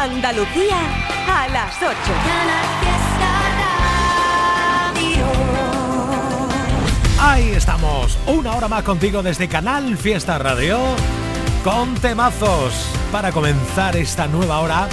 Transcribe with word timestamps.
Andalucía 0.00 0.78
a 1.28 1.46
las 1.48 1.76
8. 1.76 1.94
Ahí 7.20 7.50
estamos, 7.50 8.16
una 8.26 8.56
hora 8.56 8.66
más 8.66 8.82
contigo 8.82 9.22
desde 9.22 9.46
Canal 9.46 9.98
Fiesta 9.98 10.38
Radio, 10.38 10.78
con 11.62 11.94
temazos 11.96 12.72
para 13.12 13.30
comenzar 13.30 13.94
esta 13.94 14.26
nueva 14.26 14.60
hora. 14.60 14.88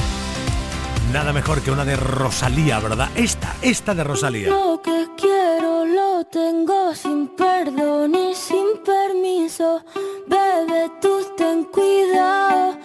Nada 1.14 1.32
mejor 1.32 1.62
que 1.62 1.72
una 1.72 1.86
de 1.86 1.96
Rosalía, 1.96 2.82
¿verdad? 2.82 3.08
Esta, 3.16 3.56
esta 3.62 3.96
de 3.96 4.04
Rosalía. 4.04 4.50
Lo 4.50 4.82
que 4.82 5.08
quiero 5.16 5.86
lo 5.86 6.26
tengo 6.26 6.94
sin 6.94 7.30
perdón 7.30 8.14
y 8.14 8.36
sin 8.36 8.84
permiso. 8.84 9.86
Bebe, 10.28 10.92
tú 11.00 11.26
ten 11.38 11.64
cuidado. 11.64 12.78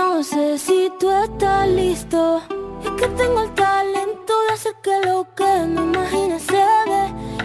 No 0.00 0.22
sé 0.22 0.56
si 0.56 0.90
tú 0.98 1.10
estás 1.10 1.68
listo. 1.68 2.40
Es 2.82 2.90
que 2.92 3.06
tengo 3.08 3.42
el 3.42 3.50
talento 3.52 4.32
de 4.46 4.54
hacer 4.54 4.74
que 4.82 4.98
lo 5.06 5.26
que 5.36 5.44
me 5.44 5.82
imagine 5.82 6.40
se 6.40 6.64
dé. 6.90 7.04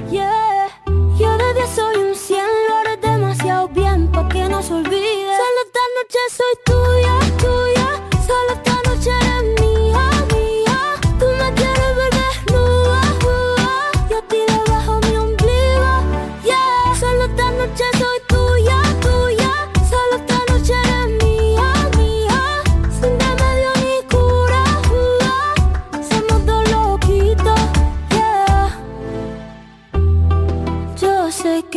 Yeah. 0.10 0.68
Yo 1.20 1.38
de 1.38 1.54
10 1.54 1.70
soy 1.70 1.96
un 1.98 2.16
100, 2.16 2.40
lo 2.70 2.76
haré 2.78 2.96
demasiado 2.96 3.68
bien 3.68 4.10
pa' 4.10 4.30
que 4.30 4.48
no 4.48 4.64
se 4.64 4.74
olvide. 4.74 5.36
Solo 5.42 5.60
esta 5.66 5.84
noche 5.98 6.20
soy 6.38 6.56
tuya, 6.70 7.16
tuya. 7.44 7.90
Solo 8.26 8.52
esta 8.54 8.75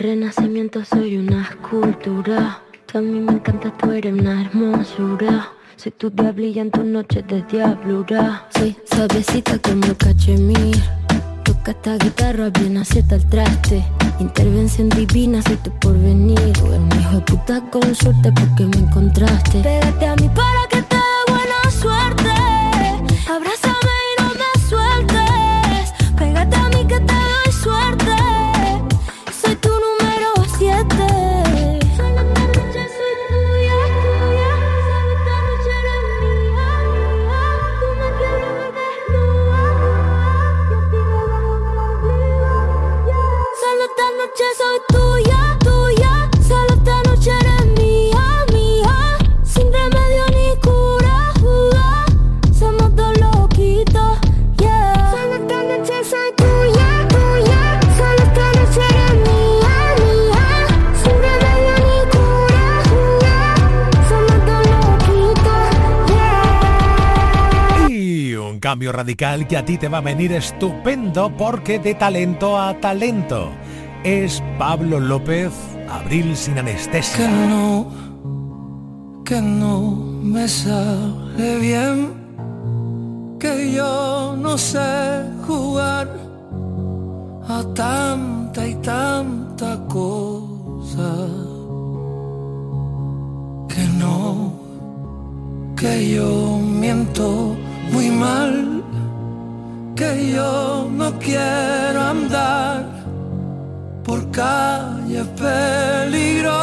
Renacimiento 0.00 0.82
soy 0.82 1.18
una 1.18 1.42
escultura. 1.42 2.62
Tú 2.86 2.98
a 2.98 3.00
mí 3.02 3.20
me 3.20 3.32
encanta, 3.32 3.70
tú 3.76 3.90
eres 3.90 4.12
una 4.12 4.42
hermosura. 4.42 5.52
Soy 5.76 5.92
tu 5.92 6.10
diablilla 6.10 6.62
en 6.62 6.70
tus 6.70 6.84
noches 6.84 7.26
de 7.26 7.42
diablura. 7.42 8.48
Soy 8.56 8.76
suavecita 8.90 9.58
como 9.58 9.94
cachemir. 9.98 10.76
Toca 11.44 11.72
esta 11.72 11.98
guitarra 11.98 12.48
bien 12.48 12.78
acierta 12.78 13.16
el 13.16 13.28
traste. 13.28 13.84
Intervención 14.18 14.88
divina, 14.88 15.42
soy 15.42 15.56
tu 15.56 15.70
porvenir. 15.78 16.38
Eres 16.40 16.62
un 16.62 16.88
hijo 16.98 17.16
de 17.16 17.20
puta 17.20 17.60
con 17.70 17.94
suerte 17.94 18.32
porque 18.32 18.64
me 18.64 18.86
encontraste. 18.86 19.60
Pégate 19.60 20.06
a 20.06 20.16
mí 20.16 20.30
para 20.34 20.49
cambio 68.80 68.92
radical 68.92 69.46
que 69.46 69.58
a 69.58 69.64
ti 69.66 69.76
te 69.76 69.88
va 69.88 69.98
a 69.98 70.00
venir 70.00 70.32
estupendo 70.32 71.30
porque 71.36 71.78
de 71.78 71.94
talento 71.94 72.58
a 72.58 72.72
talento. 72.80 73.50
Es 74.04 74.42
Pablo 74.58 74.98
López, 74.98 75.52
Abril 75.90 76.34
sin 76.34 76.54
Que 76.54 76.60
anestesia. 76.60 77.28
no, 77.28 77.90
que 79.22 79.38
no 79.38 79.90
me 80.22 80.48
sale 80.48 81.58
bien, 81.58 82.14
que 83.38 83.70
yo 83.70 84.34
no 84.38 84.56
sé 84.56 85.28
jugar 85.46 86.08
a 87.48 87.62
tanta 87.74 88.66
y 88.66 88.74
tanta 88.76 89.78
cosa. 89.88 91.26
Que 93.68 93.84
no, 93.98 94.54
que 95.76 96.14
yo 96.14 96.58
miento 96.62 97.58
muy 97.92 98.10
mal, 98.10 98.82
que 99.96 100.32
yo 100.32 100.88
no 100.90 101.18
quiero 101.18 102.00
andar 102.00 102.86
por 104.04 104.30
calles 104.30 105.26
peligrosas. 105.36 106.60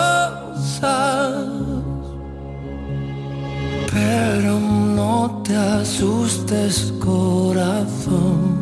Pero 3.91 4.59
no 4.59 5.41
te 5.43 5.55
asustes, 5.55 6.93
corazón. 6.99 8.57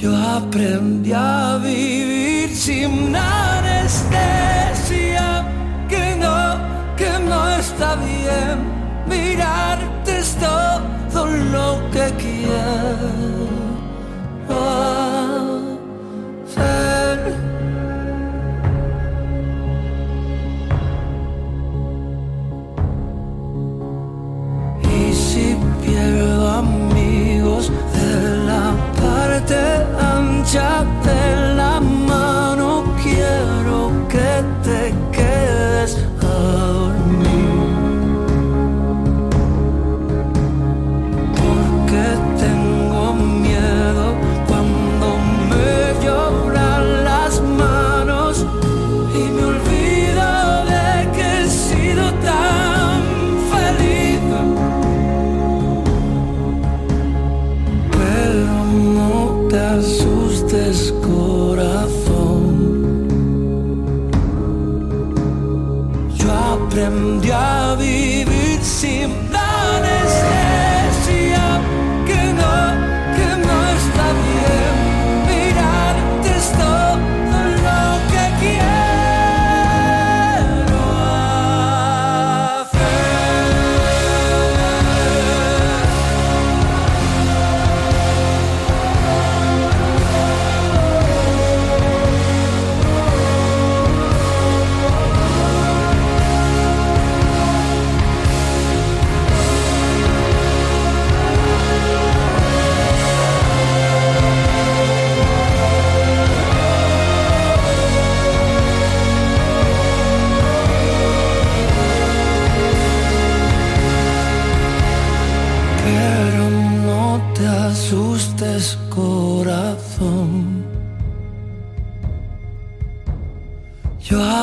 Yo 0.00 0.16
aprendí 0.16 1.12
a 1.12 1.58
vivir 1.62 2.48
sin 2.56 3.14
anestesia, 3.14 4.24
que 5.88 6.16
no, 6.16 6.56
que 6.96 7.10
no 7.28 7.48
está 7.50 7.96
bien. 7.96 8.79
Mirarte 9.10 10.18
es 10.18 10.36
todo 10.36 11.26
lo 11.26 11.90
que 11.90 12.06
quiero 12.22 13.50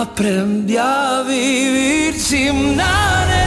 aprendí 0.01 0.77
a 0.77 1.23
vivir 1.27 2.19
sin 2.19 2.79
anestesia, 2.79 3.46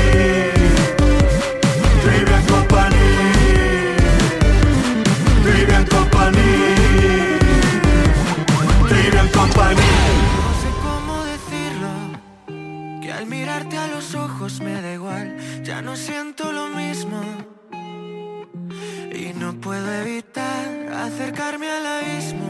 Puedo 19.61 19.93
evitar 19.93 20.91
acercarme 20.91 21.69
al 21.69 21.85
abismo 21.85 22.49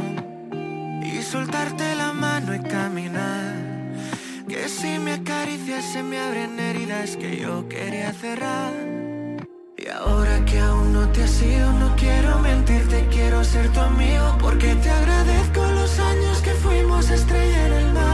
y 1.03 1.21
soltarte 1.21 1.95
la 1.95 2.13
mano 2.13 2.55
y 2.55 2.59
caminar. 2.59 3.53
Que 4.47 4.67
si 4.69 4.97
me 4.97 5.13
acaricias 5.13 5.83
se 5.85 6.03
me 6.03 6.19
abren 6.19 6.59
heridas 6.59 7.17
que 7.17 7.37
yo 7.37 7.67
quería 7.67 8.13
cerrar. 8.13 8.71
Y 9.77 9.87
ahora 9.89 10.43
que 10.45 10.59
aún 10.59 10.93
no 10.93 11.07
te 11.09 11.23
has 11.23 11.41
ido, 11.41 11.71
no 11.73 11.95
quiero 11.95 12.39
mentirte, 12.39 13.07
quiero 13.11 13.43
ser 13.43 13.71
tu 13.73 13.79
amigo 13.79 14.37
porque 14.39 14.75
te 14.75 14.89
agradezco 14.89 15.65
los 15.71 15.99
años 15.99 16.41
que 16.41 16.51
fuimos 16.51 17.09
estrella 17.09 17.67
en 17.67 17.73
el 17.73 17.93
mar. 17.93 18.10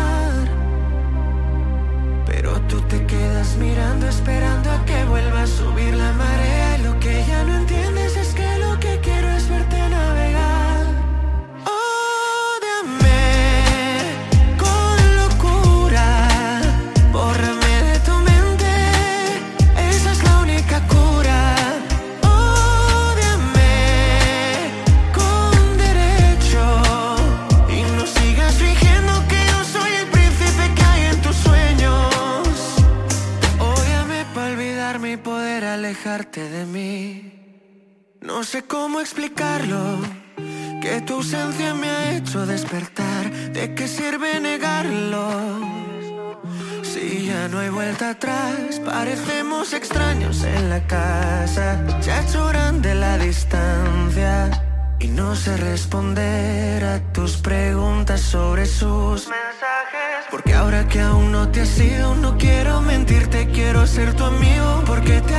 Responder 55.56 56.84
a 56.84 57.00
tus 57.14 57.38
preguntas 57.38 58.20
sobre 58.20 58.66
sus 58.66 59.30
mensajes. 59.30 60.26
Porque 60.30 60.54
ahora 60.54 60.88
que 60.90 61.00
aún 61.00 61.32
no 61.32 61.50
te 61.50 61.62
has 61.62 61.80
ido, 61.80 62.16
no 62.16 62.38
quiero 62.38 62.82
mentirte, 62.82 63.48
quiero 63.48 63.88
ser 63.88 64.14
tu 64.14 64.26
amigo. 64.26 64.84
Porque 64.86 65.22
te 65.22 65.37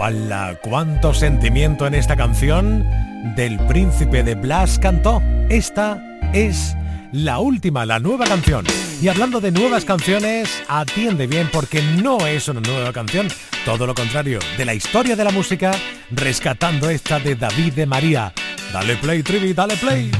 ¡Wala! 0.00 0.58
¡Cuánto 0.62 1.12
sentimiento 1.12 1.86
en 1.86 1.94
esta 1.94 2.16
canción! 2.16 2.88
Del 3.36 3.58
príncipe 3.66 4.22
de 4.22 4.34
Blas 4.34 4.78
cantó. 4.78 5.22
Esta 5.50 6.02
es 6.32 6.74
la 7.12 7.38
última, 7.38 7.84
la 7.84 7.98
nueva 7.98 8.24
canción. 8.24 8.64
Y 9.02 9.08
hablando 9.08 9.42
de 9.42 9.50
nuevas 9.50 9.84
canciones, 9.84 10.62
atiende 10.68 11.26
bien 11.26 11.50
porque 11.52 11.82
no 11.82 12.26
es 12.26 12.48
una 12.48 12.60
nueva 12.60 12.94
canción, 12.94 13.28
todo 13.66 13.86
lo 13.86 13.94
contrario, 13.94 14.38
de 14.56 14.64
la 14.64 14.72
historia 14.72 15.16
de 15.16 15.24
la 15.24 15.32
música, 15.32 15.72
rescatando 16.10 16.88
esta 16.88 17.20
de 17.20 17.34
David 17.34 17.74
de 17.74 17.84
María. 17.84 18.32
Dale 18.72 18.96
play, 18.96 19.22
Trivi, 19.22 19.52
dale 19.52 19.76
play. 19.76 20.10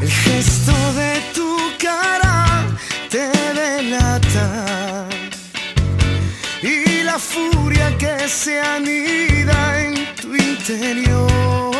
El 0.00 0.10
gesto 0.10 0.72
de 0.94 1.20
tu 1.34 1.58
cara 1.78 2.64
te 3.10 3.28
delata 3.52 4.81
la 7.12 7.18
furia 7.18 7.94
que 7.98 8.26
se 8.26 8.58
anida 8.58 9.82
en 9.82 9.94
tu 10.16 10.34
interior. 10.34 11.71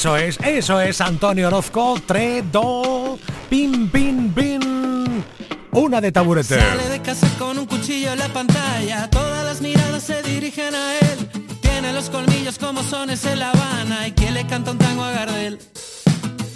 Eso 0.00 0.16
es, 0.16 0.38
eso 0.42 0.80
es 0.80 0.98
Antonio 1.02 1.48
Orozco. 1.48 2.00
3, 2.06 2.44
2, 2.50 3.20
pim, 3.50 3.86
pim, 3.90 4.32
pin, 4.32 5.22
Una 5.72 6.00
de 6.00 6.10
taburete. 6.10 6.58
Sale 6.58 6.88
de 6.88 7.02
casa 7.02 7.28
con 7.38 7.58
un 7.58 7.66
cuchillo 7.66 8.10
en 8.14 8.18
la 8.18 8.28
pantalla. 8.28 9.10
Todas 9.10 9.44
las 9.44 9.60
miradas 9.60 10.02
se 10.02 10.22
dirigen 10.22 10.74
a 10.74 10.94
él. 11.00 11.28
Tiene 11.60 11.92
los 11.92 12.08
colmillos 12.08 12.58
como 12.58 12.82
sones 12.82 13.26
en 13.26 13.40
La 13.40 13.50
Habana. 13.50 14.08
Y 14.08 14.12
que 14.12 14.30
le 14.30 14.46
canta 14.46 14.70
un 14.70 14.78
tango 14.78 15.04
a 15.04 15.10
Gardel. 15.10 15.58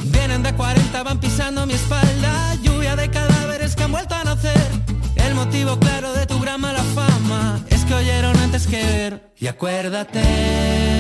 Vienen 0.05 0.43
de 0.43 0.55
40, 0.55 1.03
van 1.03 1.21
pisando 1.21 1.67
mi 1.67 1.75
espalda. 1.75 2.55
Lluvia 2.63 2.97
de 2.97 3.11
cadáveres 3.11 3.77
que 3.77 3.83
han 3.83 3.93
vuelto 3.93 4.15
a 4.15 4.25
nacer. 4.25 4.71
El 5.17 5.35
motivo 5.35 5.79
claro 5.79 6.15
de 6.15 6.25
tu 6.25 6.41
gran 6.41 6.63
mala 6.63 6.83
fama 6.95 7.63
es 7.69 7.85
que 7.85 7.93
oyeron 7.93 8.35
antes 8.39 8.67
que 8.67 8.83
ver. 8.83 9.33
Y 9.39 9.49
acuérdate 9.49 10.94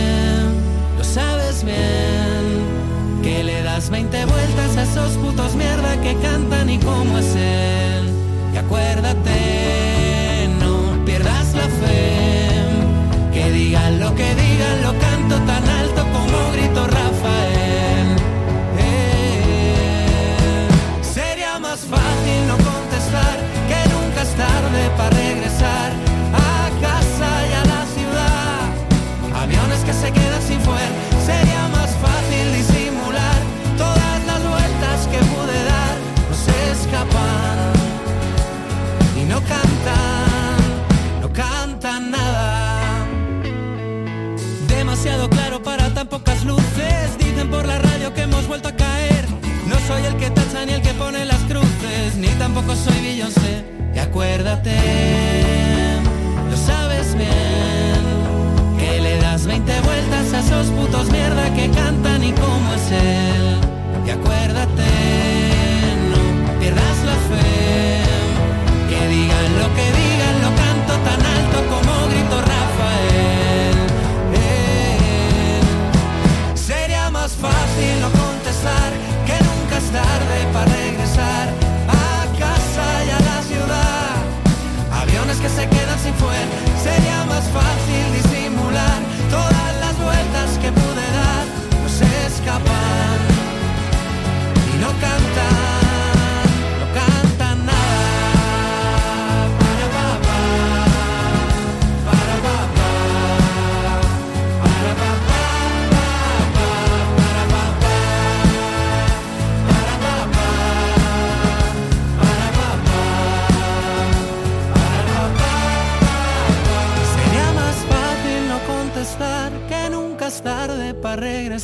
sabes 1.14 1.62
bien 1.62 3.22
que 3.22 3.44
le 3.44 3.62
das 3.62 3.88
20 3.88 4.27
vueltas 4.27 4.77
a 4.77 4.83
esos 4.83 5.12
putos 5.12 5.55
mierda 5.55 5.96
que 6.03 6.16
cantan 6.16 6.68
y 6.68 6.79
cómo 6.79 7.18
es 7.18 7.37
él. 7.37 8.11
Y 8.53 8.57
acuérdate, 8.57 10.48
no 10.59 11.05
pierdas 11.05 11.55
la 11.55 11.68
fe. 11.81 12.59
Que 13.33 13.53
digan 13.53 14.00
lo 14.00 14.12
que 14.16 14.35
digan, 14.35 14.83
lo 14.83 14.92
canto 14.98 15.37
tan 15.50 15.64
alto 15.81 16.03
como 16.14 16.53
grito 16.55 16.85
Rafael. 16.85 18.09
Eh, 18.79 20.68
sería 21.00 21.61
más 21.61 21.81
fácil 21.94 22.40
no 22.48 22.57
contestar 22.70 23.37
que 23.70 23.81
nunca 23.94 24.22
es 24.22 24.35
tarde 24.35 24.83
para 24.96 25.11
regresar 25.11 25.92
a 26.50 26.70
casa 26.87 27.31
y 27.50 27.53
a 27.53 27.64
la 27.72 27.83
ciudad. 27.94 29.42
Aviones 29.42 29.81
que 29.85 29.92
se 29.92 30.11
quedan 30.11 30.42
sin 30.42 30.61
fuerza 30.61 31.04
Sería 31.26 31.68
más 31.68 31.90
fácil 32.04 32.52
disimular 32.52 33.40
todas 33.78 34.26
las 34.26 34.42
vueltas 34.46 35.06
que 35.10 35.18
pude 35.18 35.64
dar, 35.64 35.96
nos 36.28 36.48
escapan 36.78 37.72
y 39.16 39.24
no 39.24 39.40
cantan, 39.40 40.58
no 41.22 41.32
cantan 41.32 42.10
nada. 42.10 43.06
Demasiado 44.68 45.30
claro 45.30 45.62
para 45.62 45.92
tan 45.94 46.08
pocas 46.08 46.44
luces, 46.44 47.16
dicen 47.18 47.48
por 47.50 47.66
la 47.66 47.78
radio 47.78 48.12
que 48.12 48.22
hemos 48.22 48.46
vuelto 48.46 48.68
a 48.68 48.72
caer. 48.72 49.26
No 49.66 49.76
soy 49.88 50.04
el 50.04 50.16
que 50.16 50.28
tacha 50.30 50.66
ni 50.66 50.72
el 50.72 50.82
que 50.82 50.92
pone 50.92 51.24
las 51.24 51.40
cruces, 51.44 52.16
ni 52.16 52.28
tampoco 52.38 52.76
soy 52.76 52.98
Billoncito. 53.00 53.64
Y 53.94 53.98
acuérdate. 53.98 55.73
esos 60.38 60.66
putos 60.68 61.11
mierda 61.11 61.53
que 61.55 61.70
cantan 61.70 62.25
y 62.25 62.33
cómo 62.33 62.75
es 62.75 62.92
él. 62.92 63.61
¿Te 64.05 64.12
acuerdas? 64.12 64.63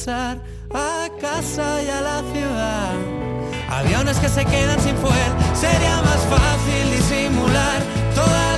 A 0.09 1.09
casa 1.21 1.83
y 1.83 1.89
a 1.89 2.01
la 2.01 2.23
ciudad. 2.33 2.95
Aviones 3.69 4.19
que 4.19 4.29
se 4.29 4.45
quedan 4.45 4.81
sin 4.81 4.97
fuel, 4.97 5.33
sería 5.55 5.97
más 6.03 6.21
fácil 6.31 6.91
disimular 6.97 7.83
todas 8.15 8.50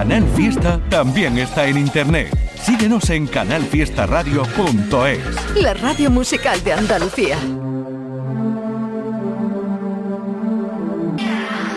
Canal 0.00 0.24
Fiesta 0.34 0.80
también 0.88 1.36
está 1.36 1.66
en 1.66 1.76
internet. 1.76 2.34
Síguenos 2.62 3.10
en 3.10 3.26
canalfiestaradio.es. 3.26 5.54
La 5.56 5.74
radio 5.74 6.10
musical 6.10 6.64
de 6.64 6.72
Andalucía. 6.72 7.36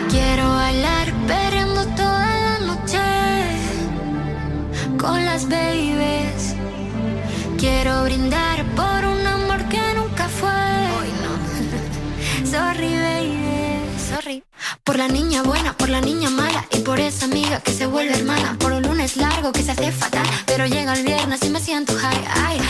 Quiero 0.08 0.54
bailar 0.54 1.12
perreando 1.26 1.84
toda 1.88 2.40
la 2.40 2.58
noche 2.60 2.98
con 4.98 5.22
las 5.26 5.46
babies. 5.46 6.56
Quiero 7.58 8.04
brindar 8.04 8.43
Por 14.84 14.98
la 14.98 15.08
niña 15.08 15.42
buena, 15.42 15.74
por 15.74 15.88
la 15.88 16.02
niña 16.02 16.28
mala 16.28 16.66
y 16.70 16.80
por 16.80 17.00
esa 17.00 17.24
amiga 17.24 17.58
que 17.60 17.72
se 17.72 17.86
vuelve 17.86 18.18
hermana. 18.18 18.58
Por 18.60 18.70
un 18.72 18.82
lunes 18.82 19.16
largo 19.16 19.50
que 19.50 19.62
se 19.62 19.70
hace 19.70 19.90
fatal, 19.90 20.26
pero 20.44 20.66
llega 20.66 20.92
el 20.92 21.02
viernes 21.06 21.42
y 21.42 21.48
me 21.48 21.58
siento 21.58 21.94
high. 21.94 22.60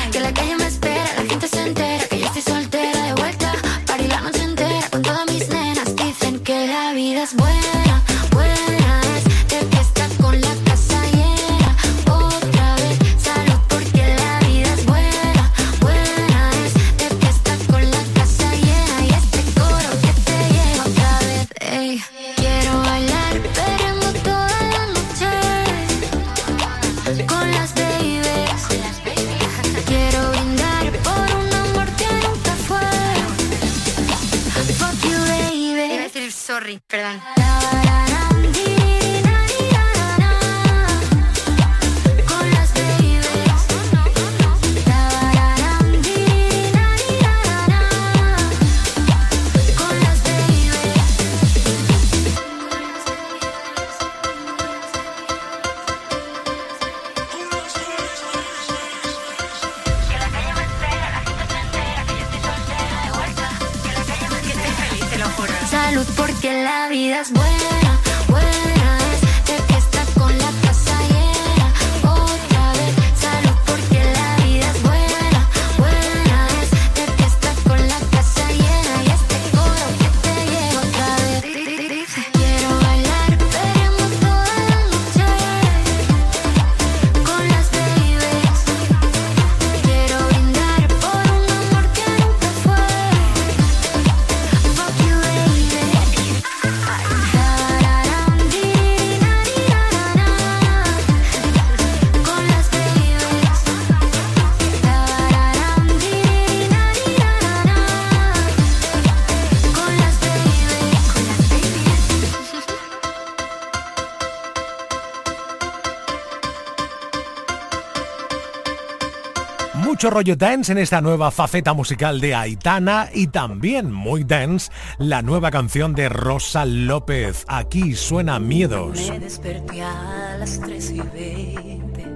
Mucho 120.05 120.17
rollo 120.17 120.37
dance 120.37 120.71
en 120.71 120.77
esta 120.77 121.01
nueva 121.01 121.31
faceta 121.31 121.73
musical 121.73 122.21
de 122.21 122.35
Aitana 122.35 123.09
y 123.15 123.29
también 123.29 123.91
muy 123.91 124.23
dance 124.23 124.71
la 124.99 125.23
nueva 125.23 125.51
canción 125.51 125.95
de 125.95 126.11
Rosa 126.11 126.67
López. 126.67 127.47
Aquí 127.49 127.95
suena 127.95 128.39
Miedos. 128.39 129.09
Me 129.09 129.19
desperté 129.19 129.81
a 129.81 130.37
las 130.39 130.61
3 130.61 130.91
y 130.91 131.01
20. 131.01 132.07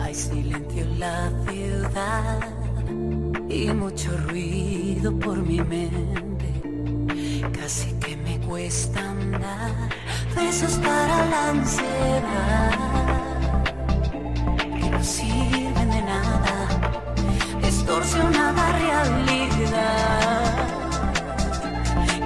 Hay 0.00 0.12
silencio 0.12 0.82
en 0.82 0.98
la 0.98 1.30
ciudad 1.48 2.40
y 3.48 3.68
mucho 3.68 4.10
ruido 4.28 5.16
por 5.16 5.36
mi 5.36 5.60
mente. 5.60 6.52
Casi 7.52 7.92
que 8.00 8.16
me 8.16 8.40
cuesta 8.40 9.08
andar. 9.08 9.88
Besos 10.34 10.78
para 10.78 11.26
la 11.26 11.50
ansiedad 11.50 12.70
que 14.80 14.90
no. 14.90 15.63
Distorsionada 17.86 18.72
realidad 18.78 20.54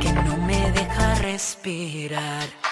que 0.01 0.13
no 0.13 0.37
me 0.47 0.71
deja 0.71 1.15
respirar. 1.17 2.68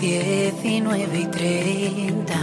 19 0.00 1.18
y 1.18 1.26
30. 1.26 2.34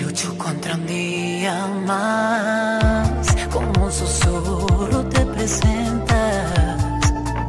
Lucho 0.00 0.38
contra 0.38 0.74
un 0.74 0.86
día 0.86 1.66
más. 1.84 3.26
Como 3.50 3.86
un 3.86 3.92
susurro 3.92 5.04
te 5.06 5.26
presentas. 5.26 6.80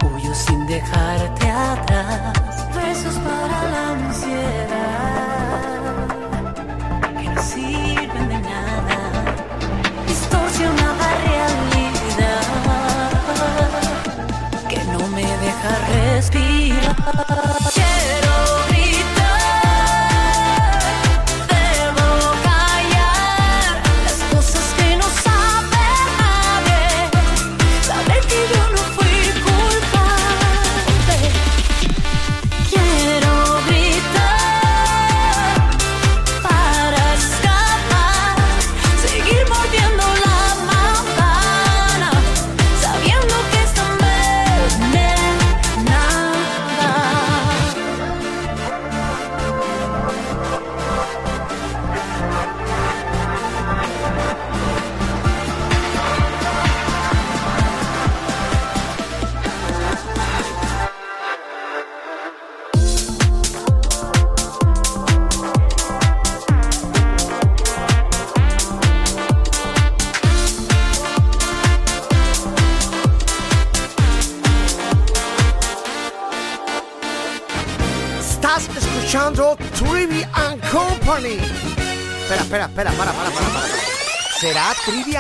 Huyo 0.04 0.34
sin 0.34 0.66
dejarte 0.66 1.50
atrás. 1.50 2.34
Besos 2.76 3.16
para 3.20 3.64
la 3.72 3.90
ansiedad. 3.92 5.12
Que 7.22 7.30
no 7.30 7.44
sirven 7.44 8.28
de 8.28 8.40
nada. 8.40 8.98
Distorsionada 10.08 11.08
realidad. 11.28 12.42
Que 14.68 14.84
no 14.86 15.08
me 15.10 15.22
deja 15.22 15.72
respirar. 15.94 17.61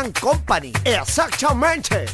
Company. 0.09 0.73
Exactamente. 0.85 2.05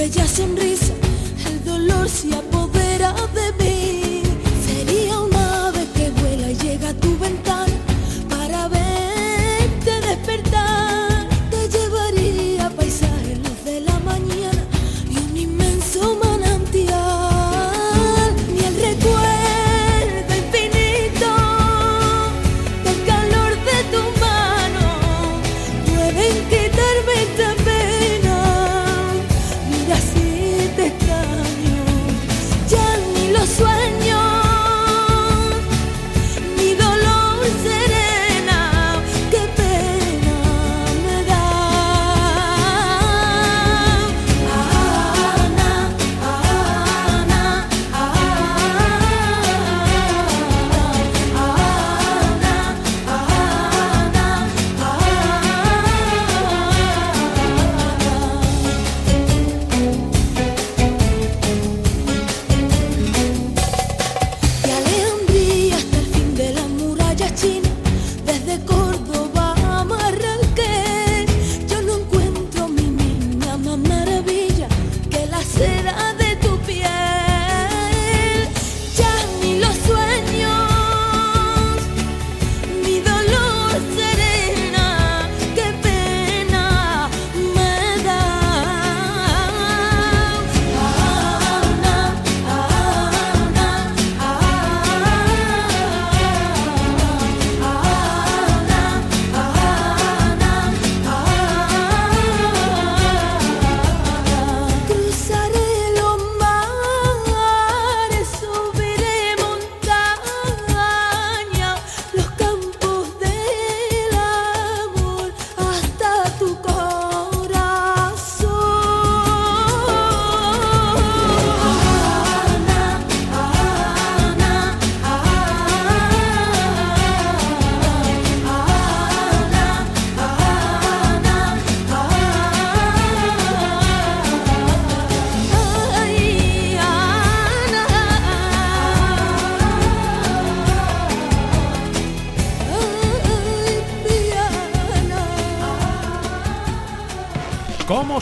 Bella 0.00 0.26
sonrisa, 0.26 0.94
el 1.46 1.62
dolor 1.62 2.08
se 2.08 2.34
apodera 2.34 2.79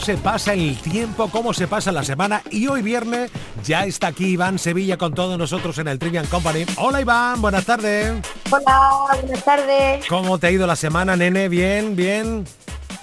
se 0.09 0.17
pasa 0.17 0.55
el 0.55 0.75
tiempo? 0.79 1.29
¿Cómo 1.29 1.53
se 1.53 1.69
pasa 1.69 1.93
la 1.93 2.03
semana? 2.03 2.41
Y 2.51 2.67
hoy 2.67 2.81
viernes 2.81 3.31
ya 3.63 3.85
está 3.85 4.07
aquí 4.07 4.25
Iván 4.29 4.59
Sevilla 4.59 4.97
con 4.97 5.13
todos 5.13 5.37
nosotros 5.37 5.77
en 5.77 5.87
el 5.87 5.99
Trivian 5.99 6.25
Company. 6.25 6.65
Hola 6.79 7.03
Iván, 7.03 7.43
buenas 7.43 7.67
tardes. 7.67 8.15
Hola, 8.51 8.91
buenas 9.21 9.45
tardes. 9.45 10.07
¿Cómo 10.07 10.39
te 10.39 10.47
ha 10.47 10.51
ido 10.51 10.67
la 10.67 10.77
semana, 10.77 11.15
nene? 11.15 11.51
Bien, 11.51 11.95
bien. 11.95 12.47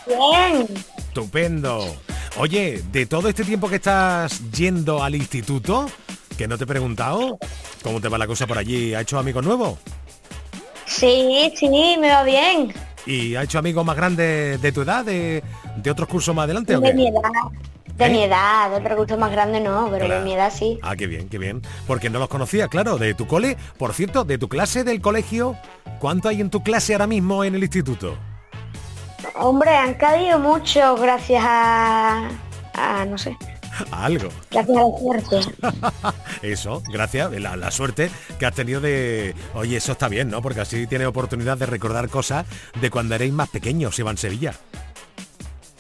Bien. 0.08 0.68
Estupendo. 0.98 1.96
Oye, 2.40 2.82
de 2.92 3.06
todo 3.06 3.30
este 3.30 3.44
tiempo 3.44 3.70
que 3.70 3.76
estás 3.76 4.42
yendo 4.50 5.04
al 5.04 5.14
instituto, 5.14 5.86
que 6.36 6.48
no 6.48 6.58
te 6.58 6.64
he 6.64 6.68
preguntado, 6.68 7.38
¿cómo 7.84 8.02
te 8.02 8.10
va 8.10 8.18
la 8.18 8.26
cosa 8.26 8.48
por 8.48 8.58
allí? 8.58 8.96
¿Ha 8.96 9.02
hecho 9.02 9.20
amigos 9.20 9.46
nuevos? 9.46 9.78
Sí, 10.88 11.54
sí, 11.56 11.98
me 12.00 12.10
va 12.10 12.24
bien. 12.24 12.74
¿Y 13.06 13.36
ha 13.36 13.44
hecho 13.44 13.60
amigos 13.60 13.86
más 13.86 13.96
grandes 13.96 14.60
de 14.60 14.72
tu 14.72 14.82
edad, 14.82 15.06
de, 15.06 15.44
de 15.76 15.92
otros 15.92 16.08
cursos 16.10 16.34
más 16.36 16.44
adelante 16.46 16.76
o 16.76 16.80
De 16.80 16.90
qué? 16.90 16.94
mi 16.96 17.08
edad. 17.08 17.22
De 17.98 18.06
¿Eh? 18.06 18.10
mi 18.10 18.24
edad, 18.24 18.70
de 18.72 18.76
otro 18.78 18.98
gusto 18.98 19.18
más 19.18 19.32
grande 19.32 19.60
no, 19.62 19.88
pero 19.90 20.06
Claro. 20.06 20.20
de 20.22 20.26
mi 20.26 20.34
edad 20.34 20.52
sí. 20.54 20.80
Ah, 20.82 20.96
qué 20.96 21.08
bien, 21.08 21.30
qué 21.30 21.38
bien. 21.38 21.62
Porque 21.88 22.10
no 22.10 22.20
los 22.20 22.28
conocía, 22.28 22.68
claro, 22.68 22.98
de 22.98 23.14
tu 23.14 23.26
cole. 23.28 23.56
Por 23.78 23.94
cierto, 23.94 24.26
de 24.26 24.38
tu 24.38 24.50
clase 24.50 24.84
del 24.84 25.00
colegio, 25.02 25.56
¿cuánto 26.00 26.28
hay 26.30 26.42
en 26.42 26.50
tu 26.50 26.62
clase 26.62 26.94
ahora 26.94 27.08
mismo 27.08 27.44
en 27.44 27.56
el 27.56 27.64
instituto? 27.64 28.18
Hombre, 29.36 29.72
han 29.76 29.94
caído 29.96 30.40
mucho 30.40 30.96
gracias 30.98 31.44
a, 31.46 32.30
a 32.74 33.06
no 33.06 33.18
sé, 33.18 33.36
Algo. 33.92 34.30
gracias 34.52 34.78
a 34.78 34.82
la 34.82 34.98
suerte. 34.98 35.40
Eso, 36.42 36.84
gracias, 36.92 37.32
la, 37.34 37.56
la 37.58 37.72
suerte 37.72 38.12
que 38.40 38.46
has 38.46 38.54
tenido 38.54 38.80
de... 38.82 39.34
Oye, 39.54 39.78
eso 39.78 39.94
está 39.94 40.08
bien, 40.10 40.30
¿no? 40.30 40.42
Porque 40.42 40.62
así 40.62 40.86
tienes 40.88 41.08
oportunidad 41.08 41.58
de 41.58 41.66
recordar 41.66 42.08
cosas 42.10 42.46
de 42.80 42.90
cuando 42.90 43.16
erais 43.16 43.34
más 43.34 43.50
pequeños, 43.50 43.98
Iván 44.00 44.18
Sevilla. 44.18 44.54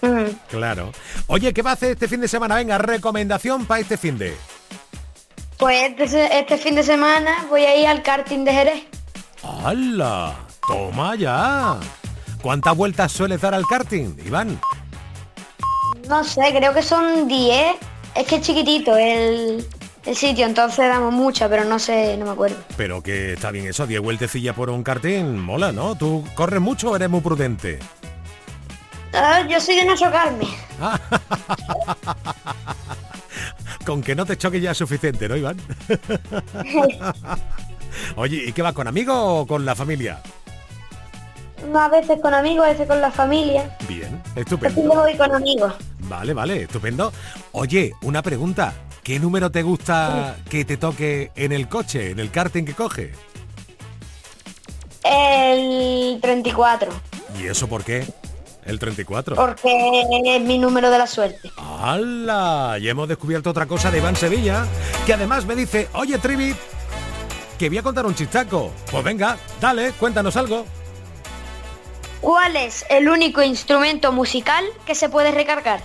Mm. 0.06 0.30
Claro. 0.50 0.92
Oye, 1.28 1.54
¿qué 1.54 1.62
va 1.62 1.72
a 1.72 1.74
hacer 1.74 1.92
este 1.92 2.08
fin 2.08 2.22
de 2.22 2.28
semana? 2.28 2.56
Venga, 2.56 2.78
recomendación 2.78 3.66
para 3.66 3.82
este 3.82 3.98
fin 3.98 4.18
de... 4.18 4.36
Pues 5.58 5.94
este, 5.98 6.40
este 6.40 6.58
fin 6.58 6.76
de 6.76 6.84
semana 6.84 7.46
voy 7.50 7.64
a 7.64 7.76
ir 7.76 7.88
al 7.88 8.04
karting 8.04 8.44
de 8.44 8.54
Jerez. 8.54 8.84
¡Hala! 9.64 10.36
¡Toma 10.68 11.16
ya! 11.16 11.78
¿Cuántas 12.42 12.76
vueltas 12.76 13.12
sueles 13.12 13.42
dar 13.42 13.54
al 13.54 13.66
karting, 13.66 14.18
Iván? 14.26 14.60
No 16.10 16.24
sé, 16.24 16.42
creo 16.56 16.74
que 16.74 16.84
son 16.84 17.28
10. 17.28 17.76
Es 18.16 18.28
que 18.28 18.36
es 18.36 18.42
chiquitito 18.42 18.96
el, 18.96 19.66
el 20.06 20.16
sitio, 20.16 20.46
entonces 20.46 20.88
damos 20.88 21.14
mucha, 21.14 21.50
pero 21.50 21.64
no 21.66 21.80
sé, 21.80 22.16
no 22.18 22.26
me 22.26 22.32
acuerdo. 22.32 22.58
Pero 22.78 23.02
que 23.02 23.34
está 23.34 23.52
bien 23.52 23.66
eso, 23.68 23.88
10 23.88 24.02
vueltecillas 24.02 24.56
por 24.56 24.70
un 24.70 24.84
karting, 24.84 25.38
mola, 25.38 25.72
¿no? 25.72 25.96
¿Tú 25.96 26.24
corres 26.36 26.62
mucho 26.62 26.92
o 26.92 26.96
eres 26.96 27.10
muy 27.10 27.22
prudente? 27.22 27.80
Ah, 29.16 29.46
yo 29.48 29.60
soy 29.62 29.78
de 29.78 29.86
no 29.86 29.96
chocarme. 29.96 30.48
Con 33.86 34.02
que 34.02 34.16
no 34.16 34.26
te 34.26 34.38
choque 34.38 34.60
ya 34.60 34.72
es 34.72 34.78
suficiente, 34.78 35.30
¿no, 35.30 35.38
Iván? 35.38 35.58
Oye, 38.16 38.46
¿y 38.48 38.52
qué 38.52 38.62
va 38.62 38.74
con 38.74 38.88
amigos 38.88 39.16
o 39.18 39.48
con 39.48 39.64
la 39.64 39.76
familia? 39.76 40.22
A 41.74 41.90
veces 41.90 42.20
con 42.22 42.34
amigos, 42.34 42.66
a 42.66 42.70
veces 42.70 42.88
con 42.88 43.00
la 43.00 43.12
familia. 43.12 43.78
Bien, 43.88 44.22
estupendo. 44.36 44.82
voy 44.82 45.16
con 45.16 45.34
amigos. 45.34 45.74
Vale, 46.00 46.34
vale, 46.34 46.64
estupendo. 46.64 47.14
Oye, 47.54 47.94
una 48.02 48.22
pregunta. 48.22 48.74
¿Qué 49.04 49.20
número 49.20 49.52
te 49.52 49.62
gusta 49.62 50.36
que 50.50 50.66
te 50.66 50.78
toque 50.78 51.32
en 51.36 51.52
el 51.52 51.70
coche, 51.70 52.10
en 52.10 52.20
el 52.20 52.32
karting 52.32 52.66
que 52.66 52.74
coge? 52.74 53.12
El 55.04 56.20
34. 56.22 56.92
¿Y 57.40 57.46
eso 57.46 57.68
por 57.68 57.84
qué? 57.84 58.04
El 58.66 58.80
34. 58.80 59.36
Porque 59.36 60.02
es 60.36 60.42
mi 60.42 60.58
número 60.58 60.90
de 60.90 60.98
la 60.98 61.08
suerte. 61.08 61.52
¡Hala! 61.58 62.78
Y 62.80 62.90
hemos 62.90 63.08
descubierto 63.08 63.52
otra 63.52 63.68
cosa 63.68 63.92
de 63.92 64.00
Iván 64.00 64.16
Sevilla, 64.16 64.66
que 65.06 65.14
además 65.14 65.46
me 65.46 65.56
dice, 65.56 65.88
oye 65.94 66.18
Trivi, 66.18 66.56
que 67.60 67.70
voy 67.70 67.78
a 67.78 67.84
contar 67.84 68.06
un 68.06 68.16
chistaco. 68.16 68.72
Pues 68.90 69.04
venga, 69.04 69.38
dale, 69.62 69.92
cuéntanos 69.92 70.36
algo. 70.36 70.66
¿Cuál 72.22 72.56
es 72.56 72.86
el 72.90 73.08
único 73.08 73.44
instrumento 73.44 74.12
musical 74.12 74.66
que 74.88 74.96
se 74.96 75.10
puede 75.10 75.32
recargar? 75.32 75.82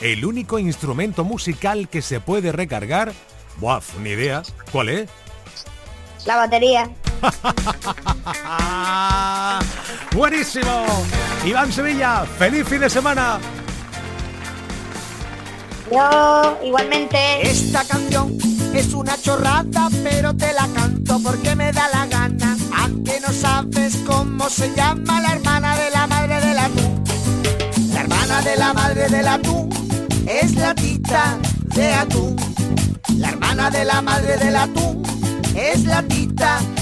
El 0.00 0.24
único 0.24 0.60
instrumento 0.60 1.24
musical 1.24 1.88
que 1.88 2.00
se 2.00 2.20
puede 2.20 2.52
recargar. 2.52 3.12
Buah, 3.58 3.80
ni 4.00 4.10
idea. 4.10 4.42
¿Cuál 4.70 4.88
es? 4.88 5.10
La 6.26 6.36
batería. 6.36 6.90
Buenísimo. 10.14 10.86
Iván 11.44 11.72
Sevilla, 11.72 12.24
feliz 12.38 12.68
fin 12.68 12.80
de 12.80 12.90
semana. 12.90 13.38
Yo 15.90 16.58
igualmente. 16.64 17.18
Esta 17.42 17.84
canción 17.84 18.36
es 18.74 18.92
una 18.94 19.20
chorrada, 19.20 19.88
pero 20.02 20.34
te 20.34 20.52
la 20.52 20.66
canto 20.74 21.20
porque 21.22 21.54
me 21.54 21.70
da 21.72 21.88
la 21.88 22.06
gana. 22.06 22.56
¿A 22.74 22.88
que 23.04 23.20
no 23.20 23.32
sabes 23.32 23.96
cómo 24.06 24.48
se 24.48 24.74
llama 24.74 25.20
la 25.20 25.34
hermana 25.34 25.76
de 25.76 25.90
la 25.90 26.06
madre 26.06 26.40
del 26.40 26.58
atún? 26.58 27.04
La 27.92 28.00
hermana 28.00 28.40
de 28.42 28.56
la 28.56 28.72
madre 28.72 29.08
del 29.08 29.28
atún 29.28 29.68
es 30.26 30.54
la 30.54 30.74
tita 30.74 31.38
de 31.74 31.92
atún. 31.92 32.36
La 33.18 33.28
hermana 33.30 33.70
de 33.70 33.84
la 33.84 34.00
madre 34.00 34.38
del 34.38 34.56
atún 34.56 35.02
es 35.54 35.84
la 35.84 36.02
tita 36.02 36.60
de 36.60 36.62
atún. 36.62 36.81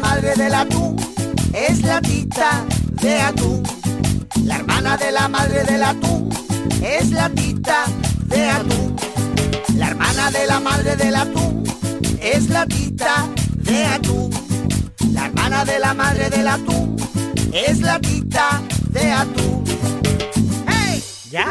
la 0.00 0.08
madre 0.10 0.34
del 0.36 0.54
atún 0.54 0.96
es 1.52 1.82
la 1.82 2.00
tita 2.00 2.64
de 3.02 3.20
atún. 3.20 3.64
La 4.44 4.56
hermana 4.58 4.96
de 4.96 5.10
la 5.10 5.26
madre 5.26 5.64
del 5.64 5.82
atún 5.82 6.28
es 6.80 7.10
la 7.10 7.28
tita 7.30 7.86
de 8.26 8.48
atún. 8.48 8.96
La 9.76 9.88
hermana 9.88 10.30
de 10.30 10.46
la 10.46 10.60
madre 10.60 10.94
del 10.94 11.16
atún 11.16 11.64
es 12.20 12.48
la 12.48 12.64
tita 12.66 13.26
de 13.56 13.84
atún. 13.86 14.30
La 15.12 15.26
hermana 15.26 15.64
de 15.64 15.78
la 15.80 15.94
madre 15.94 16.30
del 16.30 16.46
atún 16.46 16.96
es 17.52 17.80
la 17.80 17.98
tita 17.98 18.62
de 18.90 19.10
atún. 19.10 19.64
¡Hey! 20.68 21.02
¿Ya? 21.28 21.50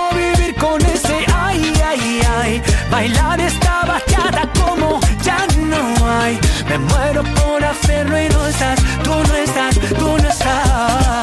Bailar 2.91 3.39
esta 3.39 3.85
bachata 3.85 4.43
como 4.59 4.99
ya 5.23 5.47
no 5.57 5.81
hay. 6.19 6.37
Me 6.67 6.77
muero 6.77 7.23
por 7.23 7.63
hacerlo 7.63 8.21
y 8.21 8.27
no 8.29 8.45
estás, 8.47 8.79
tú 9.03 9.11
no 9.27 9.35
estás, 9.35 9.79
tú 9.97 10.17
no 10.17 10.29
estás. 10.29 11.20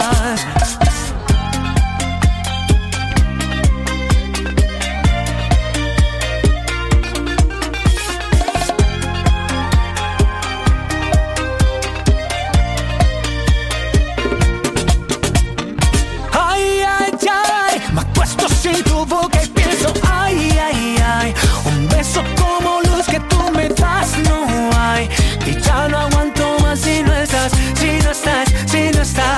Beso 21.98 22.22
como 22.40 22.80
los 22.82 23.06
que 23.06 23.18
tú 23.30 23.50
me 23.52 23.68
das 23.68 24.16
no 24.18 24.46
hay. 24.76 25.08
Y 25.46 25.60
ya 25.60 25.88
no 25.88 25.98
aguanto 25.98 26.56
más 26.60 26.78
si 26.80 27.02
no 27.02 27.12
estás, 27.14 27.52
si 27.74 27.90
no 28.04 28.10
estás, 28.10 28.48
si 28.66 28.90
no 28.94 29.02
estás. 29.02 29.30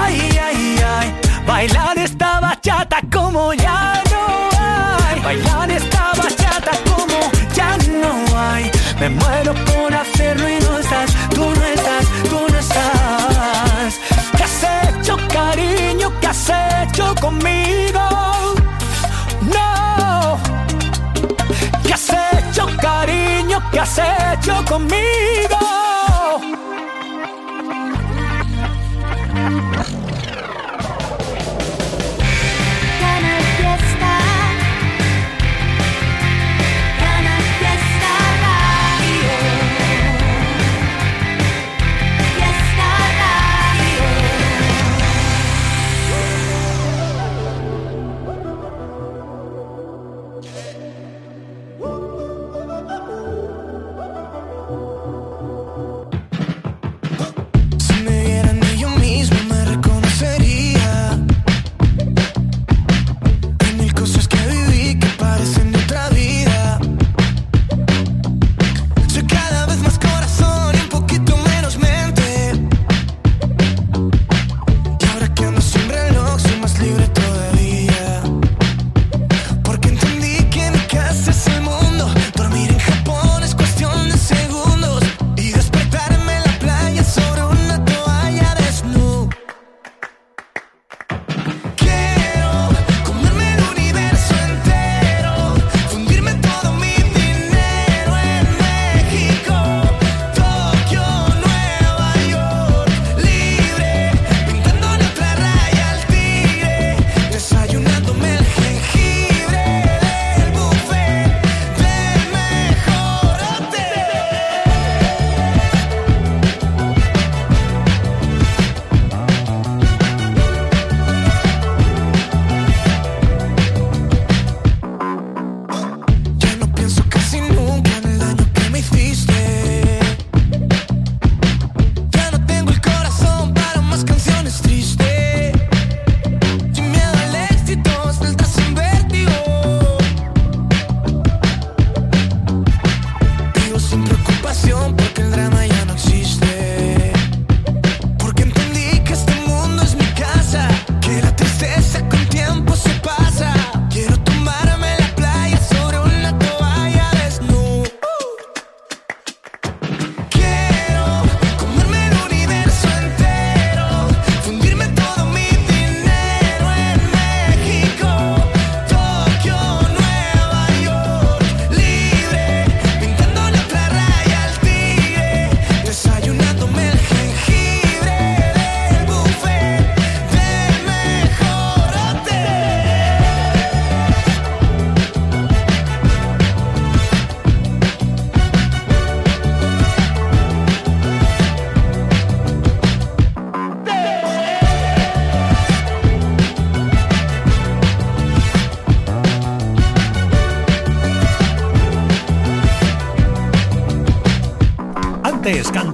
Ay, 0.00 0.38
ay, 0.48 0.76
ay, 0.98 1.14
bailar 1.46 1.98
esta 1.98 2.40
bachata 2.40 3.00
como 3.12 3.52
ya 3.54 3.93
Yo 24.46 24.62
conmigo. 24.66 25.53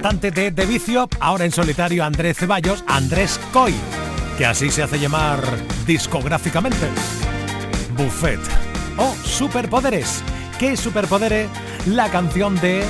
cantante 0.01 0.31
de 0.31 0.51
The 0.51 0.65
Vicio, 0.65 1.11
ahora 1.21 1.45
en 1.45 1.53
solitario 1.53 2.03
Andrés 2.03 2.39
Ceballos, 2.39 2.83
Andrés 2.87 3.39
Coy, 3.53 3.75
que 4.39 4.47
así 4.47 4.71
se 4.71 4.83
hace 4.83 4.99
llamar 4.99 5.43
discográficamente. 5.87 6.87
Buffet 7.99 8.41
o 8.97 9.15
Superpoderes. 9.23 10.25
¿Qué 10.59 10.75
superpoderes? 10.75 11.51
La 11.85 12.11
canción 12.11 12.59
de 12.63 12.83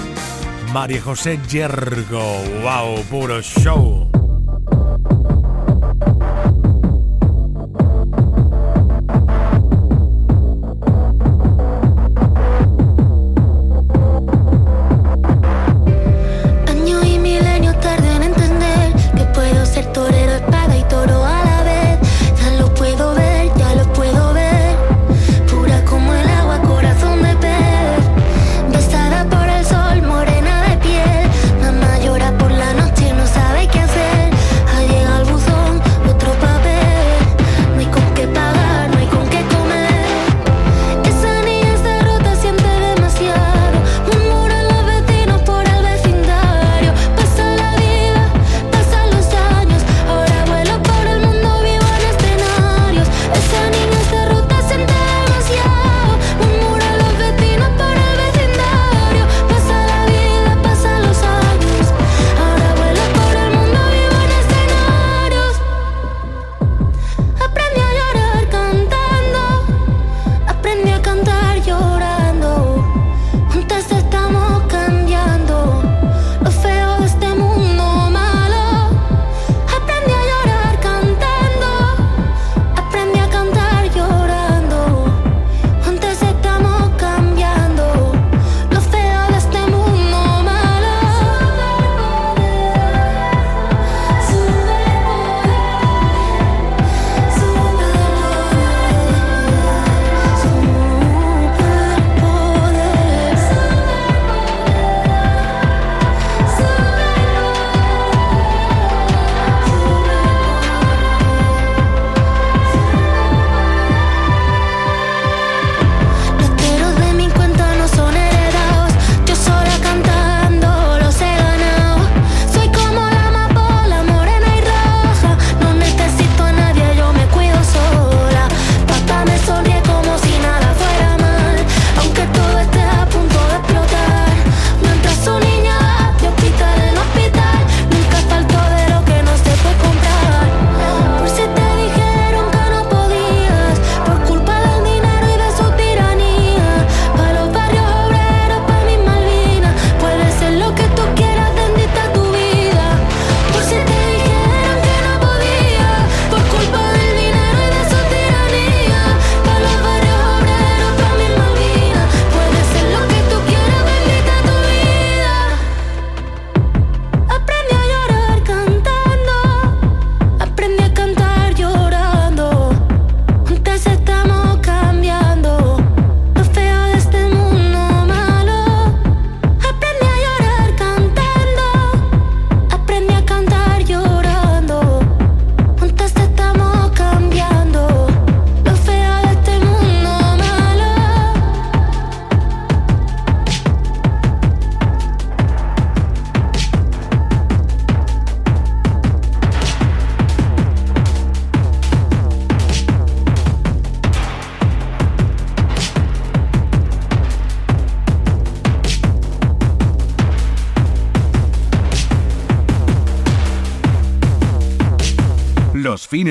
María 0.73 1.03
José 1.03 1.41
Yergo. 1.49 2.43
¡Wow! 2.63 3.03
Puro 3.11 3.43
show. 3.43 4.00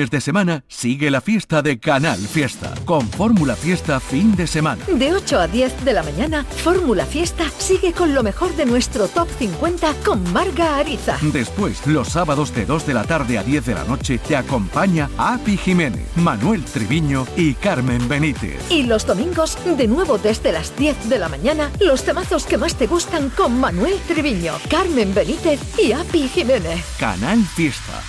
Fines 0.00 0.10
de 0.10 0.20
semana 0.22 0.64
sigue 0.66 1.10
la 1.10 1.20
fiesta 1.20 1.60
de 1.60 1.78
Canal 1.78 2.18
Fiesta, 2.18 2.72
con 2.86 3.06
Fórmula 3.06 3.54
Fiesta 3.54 4.00
fin 4.00 4.34
de 4.34 4.46
semana. 4.46 4.82
De 4.86 5.12
8 5.12 5.38
a 5.38 5.46
10 5.46 5.84
de 5.84 5.92
la 5.92 6.02
mañana, 6.02 6.44
Fórmula 6.44 7.04
Fiesta 7.04 7.44
sigue 7.58 7.92
con 7.92 8.14
lo 8.14 8.22
mejor 8.22 8.56
de 8.56 8.64
nuestro 8.64 9.08
Top 9.08 9.28
50 9.38 9.92
con 10.04 10.32
Marga 10.32 10.78
Ariza. 10.78 11.18
Después, 11.20 11.86
los 11.86 12.08
sábados 12.08 12.54
de 12.54 12.64
2 12.64 12.86
de 12.86 12.94
la 12.94 13.04
tarde 13.04 13.36
a 13.36 13.42
10 13.42 13.66
de 13.66 13.74
la 13.74 13.84
noche, 13.84 14.18
te 14.18 14.36
acompaña 14.36 15.10
Api 15.18 15.58
Jiménez, 15.58 16.06
Manuel 16.16 16.64
Triviño 16.64 17.26
y 17.36 17.52
Carmen 17.54 18.08
Benítez. 18.08 18.58
Y 18.70 18.84
los 18.84 19.06
domingos, 19.06 19.58
de 19.64 19.86
nuevo 19.86 20.16
desde 20.16 20.52
las 20.52 20.74
10 20.76 21.10
de 21.10 21.18
la 21.18 21.28
mañana, 21.28 21.70
los 21.78 22.04
temazos 22.04 22.46
que 22.46 22.56
más 22.56 22.74
te 22.74 22.86
gustan 22.86 23.28
con 23.28 23.60
Manuel 23.60 23.98
Triviño, 24.08 24.54
Carmen 24.70 25.12
Benítez 25.12 25.60
y 25.78 25.92
Api 25.92 26.26
Jiménez. 26.28 26.86
Canal 26.98 27.44
Fiesta, 27.44 27.89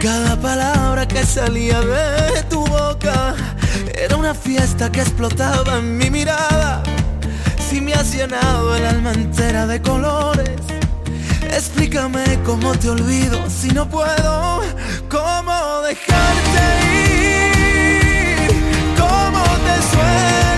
Cada 0.00 0.36
palabra 0.36 1.08
que 1.08 1.26
salía 1.26 1.80
de 1.80 2.42
tu 2.44 2.64
boca 2.66 3.34
era 3.94 4.16
una 4.16 4.32
fiesta 4.32 4.92
que 4.92 5.00
explotaba 5.00 5.78
en 5.78 5.98
mi 5.98 6.08
mirada. 6.08 6.82
Si 7.68 7.80
me 7.80 7.94
has 7.94 8.14
llenado 8.14 8.76
el 8.76 8.86
alma 8.86 9.12
entera 9.12 9.66
de 9.66 9.82
colores, 9.82 10.60
explícame 11.50 12.38
cómo 12.44 12.72
te 12.78 12.90
olvido 12.90 13.38
si 13.50 13.70
no 13.70 13.88
puedo, 13.88 14.62
cómo 15.08 15.82
dejarte 15.82 16.62
ir, 16.94 18.50
cómo 18.96 19.42
te 19.42 19.82
suelto. 19.90 20.57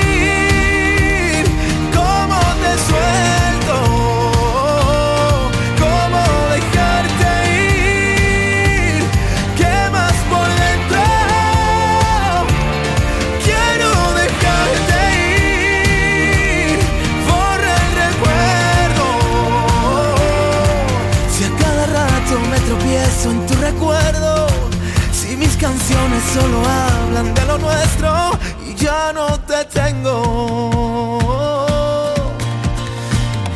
Te 29.63 29.79
tengo. 29.81 31.19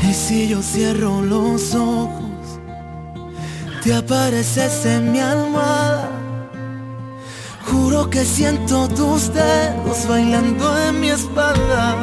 Y 0.03 0.13
si 0.13 0.47
yo 0.47 0.61
cierro 0.61 1.21
los 1.21 1.73
ojos, 1.73 2.59
te 3.83 3.93
apareces 3.93 4.85
en 4.85 5.11
mi 5.11 5.19
almohada. 5.19 6.09
Juro 7.65 8.09
que 8.09 8.23
siento 8.23 8.87
tus 8.87 9.33
dedos 9.33 10.07
bailando 10.07 10.77
en 10.87 10.99
mi 10.99 11.09
espalda. 11.09 11.95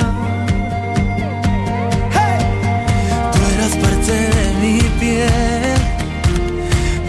Tú 3.32 3.38
eras 3.54 3.76
parte 3.76 4.12
de 4.36 4.46
mi 4.60 4.80
piel, 4.98 5.80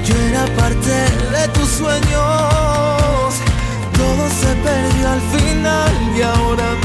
yo 0.06 0.16
era 0.30 0.46
parte 0.56 0.96
de 1.36 1.48
tus 1.54 1.70
sueños. 1.70 3.34
Todo 3.98 4.24
se 4.42 4.52
perdió 4.68 5.10
al 5.10 5.22
final 5.34 5.94
y 6.16 6.22
ahora 6.22 6.83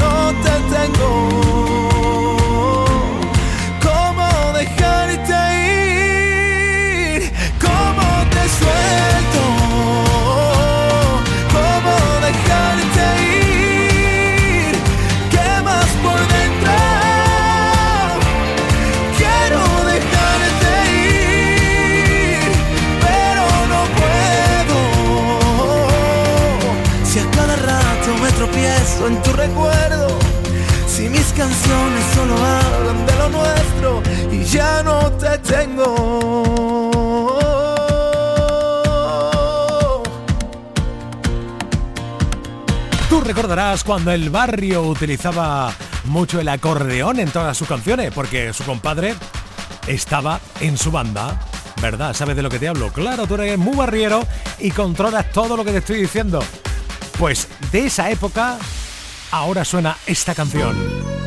no 0.87 1.48
canciones 31.49 32.05
solo 32.13 32.35
hablan 32.35 33.05
de 33.05 33.15
lo 33.15 33.29
nuestro 33.29 34.03
y 34.31 34.43
ya 34.43 34.83
no 34.83 35.11
te 35.13 35.37
tengo. 35.39 37.39
Tú 43.09 43.21
recordarás 43.21 43.83
cuando 43.83 44.11
el 44.11 44.29
barrio 44.29 44.83
utilizaba 44.83 45.73
mucho 46.05 46.39
el 46.39 46.47
acordeón 46.47 47.19
en 47.19 47.31
todas 47.31 47.57
sus 47.57 47.67
canciones, 47.67 48.11
porque 48.13 48.53
su 48.53 48.63
compadre 48.63 49.15
estaba 49.87 50.39
en 50.59 50.77
su 50.77 50.91
banda. 50.91 51.39
¿Verdad? 51.81 52.13
¿Sabes 52.13 52.35
de 52.35 52.41
lo 52.41 52.49
que 52.49 52.59
te 52.59 52.67
hablo? 52.67 52.91
Claro, 52.91 53.25
tú 53.25 53.35
eres 53.35 53.57
muy 53.57 53.75
barriero 53.75 54.27
y 54.59 54.71
controlas 54.71 55.31
todo 55.31 55.55
lo 55.55 55.63
que 55.63 55.71
te 55.71 55.77
estoy 55.77 56.01
diciendo. 56.01 56.43
Pues 57.17 57.47
de 57.71 57.85
esa 57.85 58.11
época, 58.11 58.57
ahora 59.31 59.63
suena 59.63 59.95
esta 60.05 60.35
canción. 60.35 61.18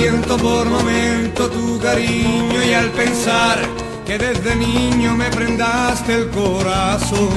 Siento 0.00 0.38
por 0.38 0.64
momento 0.64 1.50
tu 1.50 1.78
cariño 1.78 2.64
y 2.64 2.72
al 2.72 2.88
pensar 2.88 3.58
que 4.06 4.16
desde 4.16 4.56
niño 4.56 5.14
me 5.14 5.28
prendaste 5.28 6.14
el 6.14 6.30
corazón. 6.30 7.28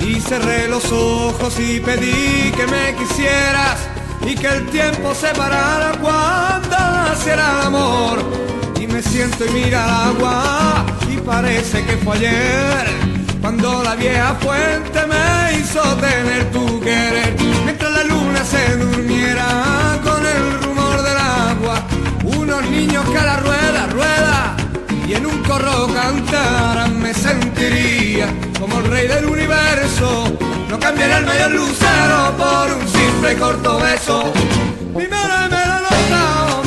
Y 0.00 0.20
cerré 0.20 0.66
los 0.66 0.90
ojos 0.90 1.54
y 1.60 1.78
pedí 1.78 2.50
que 2.50 2.66
me 2.66 2.96
quisieras 2.96 3.78
y 4.26 4.34
que 4.34 4.48
el 4.48 4.66
tiempo 4.70 5.14
se 5.14 5.28
parara 5.28 5.92
cuando 6.00 6.76
naciera 6.76 7.48
el 7.48 7.66
amor. 7.68 8.18
Y 8.80 8.88
me 8.88 9.00
siento 9.00 9.46
y 9.46 9.50
mira 9.50 9.84
el 9.84 9.90
agua 10.16 10.84
y 11.08 11.16
parece 11.18 11.84
que 11.84 11.96
fue 11.98 12.16
ayer 12.16 12.86
cuando 13.40 13.84
la 13.84 13.94
vieja 13.94 14.34
fuente 14.40 14.98
me 15.06 15.58
hizo 15.60 15.80
tener 15.98 16.50
tu 16.50 16.80
querer. 16.80 17.36
Mientras 17.64 17.92
la 17.92 18.02
luna 18.02 18.44
se 18.44 18.76
durmiera 18.76 19.97
niños 22.78 23.04
que 23.06 23.20
la 23.20 23.36
rueda 23.38 23.86
rueda 23.86 24.56
y 25.08 25.14
en 25.14 25.26
un 25.26 25.42
corro 25.42 25.88
cantaran 25.92 27.00
me 27.00 27.12
sentiría 27.12 28.28
como 28.60 28.78
el 28.78 28.84
rey 28.84 29.08
del 29.08 29.24
universo. 29.26 30.32
No 30.70 30.78
cambiaría 30.78 31.18
el 31.18 31.26
mayor 31.26 31.50
lucero 31.50 32.18
por 32.36 32.66
un 32.78 32.86
simple 32.86 33.36
corto 33.36 33.80
beso. 33.80 34.32
Mi 34.94 35.06
me 35.08 35.18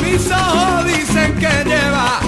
mis 0.04 0.30
ojos 0.30 0.84
dicen 0.84 1.34
que 1.36 1.52
lleva 1.70 2.21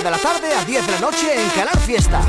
7 0.00 0.04
de 0.04 0.10
la 0.10 0.18
tarde 0.18 0.54
a 0.54 0.64
10 0.64 0.86
de 0.86 0.92
la 0.92 1.00
noche 1.00 1.26
en 1.34 1.48
Canal 1.50 1.78
Fiesta. 1.80 2.20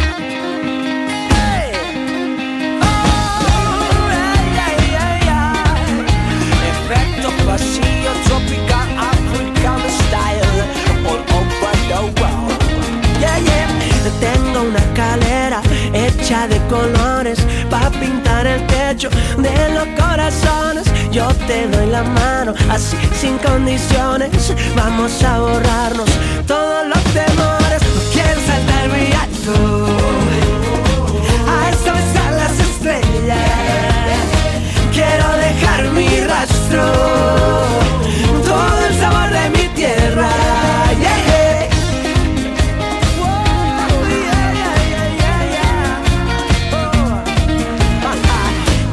Tengo 14.20 14.62
una 14.62 14.78
escalera 14.78 15.62
hecha 15.94 16.48
de 16.48 16.60
colores 16.68 17.40
Pa' 17.72 17.90
pintar 18.00 18.46
el 18.46 18.68
techo 18.68 19.10
de 19.38 19.70
los 19.74 19.88
corazones 20.00 20.86
Yo 21.12 21.28
te 21.48 21.68
doy 21.68 21.88
la 21.88 22.04
mano 22.04 22.54
así 22.70 22.98
sin 23.20 23.38
condiciones 23.40 24.54
Vamos 24.76 25.24
a 25.24 25.40
borrarnos 25.40 26.10
todos 26.46 26.88
los 26.88 27.04
temores 27.14 27.61
A 29.44 29.54
eso 31.72 31.94
están 31.96 32.38
las 32.38 32.60
estrellas. 32.60 33.40
Quiero 34.94 35.28
dejar 35.38 35.90
mi 35.92 36.20
rastro. 36.22 36.84
Todo 38.46 38.86
el 38.88 38.96
sabor 39.00 39.30
de 39.32 39.50
mi 39.50 39.68
tierra. 39.70 40.30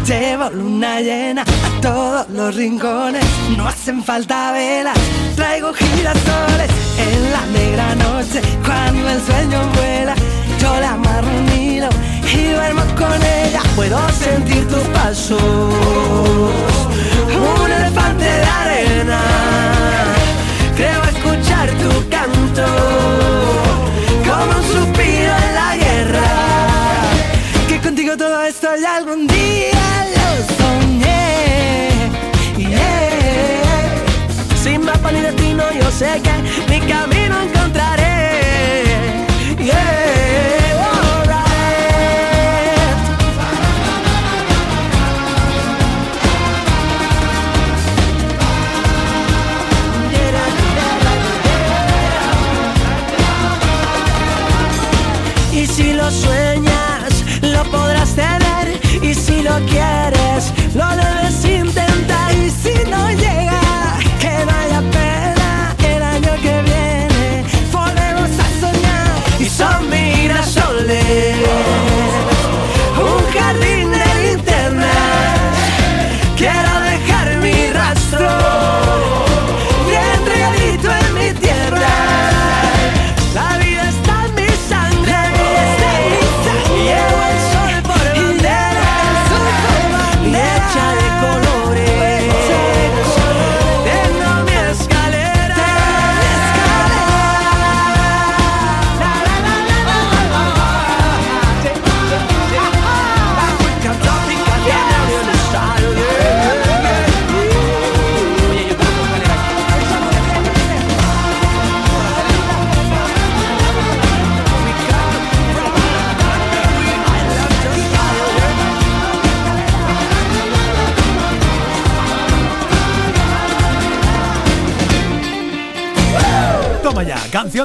Llevo 0.06 0.48
luna 0.48 1.00
llena 1.02 1.42
a 1.42 1.80
todos 1.82 2.30
los 2.30 2.54
rincones. 2.54 3.22
No 3.54 3.68
hacen 3.68 4.02
falta 4.02 4.52
velas. 4.52 4.96
Traigo 5.36 5.74
girasoles 5.74 6.70
en 6.98 7.32
la 7.32 7.46
negra 7.46 7.94
noche 7.94 8.42
Cuando 8.64 9.08
el 9.08 9.20
sueño 9.24 9.60
vuela 9.74 10.14
La 10.80 10.92
amarro 10.92 11.28
y 12.32 12.52
duermo 12.52 12.82
con 12.96 13.20
ella. 13.22 13.62
Puedo 13.74 13.98
sentir 14.10 14.66
tus 14.68 14.84
pasos. 14.88 15.40
Un 17.62 17.70
elefante 17.70 18.24
de 18.24 18.44
arena. 18.62 19.20
Creo 20.76 21.02
escuchar 21.02 21.68
tu 21.82 22.08
canto. 22.08 22.66
Como 24.28 24.52
un 24.58 24.64
suspiro 24.72 25.32
en 25.46 25.54
la 25.60 25.76
guerra. 25.76 26.28
Que 27.68 27.80
contigo 27.80 28.16
todo 28.16 28.42
esto 28.42 28.68
ya 28.80 28.96
algún 28.96 29.26
día 29.26 30.06
lo 30.16 30.28
soñé. 30.58 31.88
Yeah. 32.56 33.90
Sin 34.62 34.84
mapa 34.84 35.10
ni 35.10 35.20
destino 35.20 35.64
yo 35.80 35.90
sé 35.90 36.20
que 36.22 36.34
mi 36.70 36.80
camino 36.86 37.17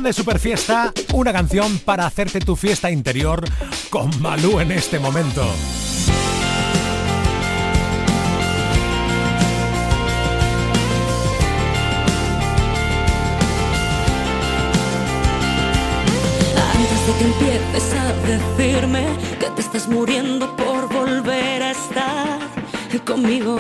de 0.04 0.12
Superfiesta, 0.12 0.92
una 1.14 1.32
canción 1.32 1.80
para 1.80 2.06
hacerte 2.06 2.42
tu 2.42 2.58
fiesta 2.58 2.92
interior 2.92 3.44
con 3.90 4.22
Malú 4.22 4.60
en 4.60 4.74
este 4.74 5.00
momento. 5.00 5.42
Antes 16.76 17.08
de 17.08 17.14
que 17.18 17.26
empieces 17.26 17.94
a 17.94 18.14
decirme 18.28 19.06
que 19.40 19.50
te 19.52 19.62
estás 19.62 19.88
muriendo 19.88 20.54
por 20.58 20.94
volver 20.94 21.64
a 21.64 21.72
estar 21.72 22.40
conmigo 23.06 23.60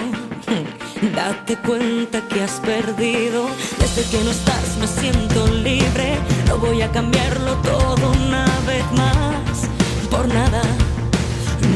Date 1.16 1.58
cuenta 1.58 2.22
que 2.28 2.43
has 2.43 2.60
perdido. 2.60 3.47
Desde 3.80 4.04
que 4.10 4.24
no 4.24 4.32
estás 4.32 4.78
me 4.80 4.88
siento 4.88 5.47
libre. 5.47 6.18
No 6.47 6.58
voy 6.58 6.82
a 6.82 6.91
cambiarlo 6.91 7.56
todo 7.58 8.12
una 8.26 8.45
vez 8.68 8.86
más. 8.93 9.70
Por 10.10 10.28
nada, 10.28 10.62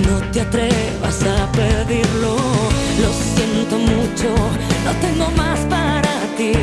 no 0.07 0.17
te 0.32 0.41
atrevas 0.41 1.23
a 1.23 1.51
pedirlo. 1.51 2.36
Lo 3.01 3.11
siento 3.36 3.78
mucho, 3.78 4.30
no 4.86 4.91
tengo 5.01 5.30
más 5.32 5.59
para 5.69 6.13
ti. 6.38 6.53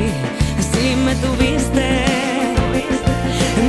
Si 0.73 0.97
me 0.97 1.15
tuviste, 1.17 1.87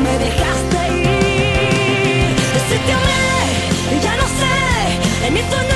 me 0.03 0.13
dejaste 0.25 0.79
ir. 0.97 2.35
Si 2.69 2.77
te 2.85 2.91
amé, 2.93 4.01
ya 4.03 4.15
no 4.17 4.27
sé, 4.39 5.31
ni 5.31 5.41
tu 5.41 5.74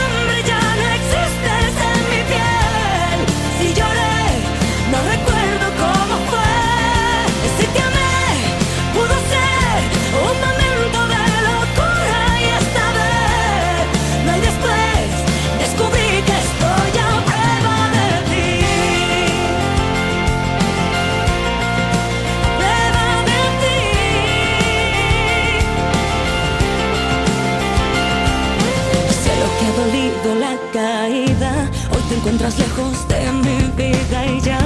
la 30.28 30.57
caída. 30.74 31.70
Hoy 31.91 32.01
te 32.09 32.15
encuentras 32.15 32.57
lejos 32.59 33.07
de 33.07 33.32
mi 33.32 33.57
vida 33.78 34.26
y 34.26 34.41
ya 34.41 34.59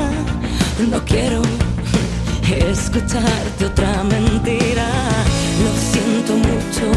no 0.89 1.03
quiero 1.05 1.41
escucharte 2.49 3.65
otra 3.65 4.03
mentira. 4.03 4.87
Lo 5.63 5.71
siento 5.91 6.33
mucho, 6.37 6.91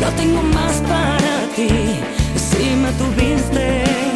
no 0.00 0.08
tengo 0.16 0.42
más 0.42 0.74
para 0.82 1.46
ti. 1.56 1.68
Si 2.36 2.76
me 2.76 2.92
tuviste. 2.92 4.11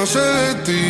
no 0.00 0.06
sé 0.06 0.18
de 0.18 0.54
ti. 0.64 0.89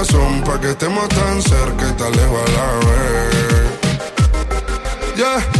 razón 0.00 0.42
para 0.46 0.58
que 0.58 0.70
estemos 0.70 1.06
tan 1.10 1.42
cerca 1.42 1.88
y 1.88 1.92
tan 1.92 2.10
lejos 2.12 2.40
a 2.40 2.52
la 2.52 2.72
vez. 2.86 3.60
Yeah 5.16 5.59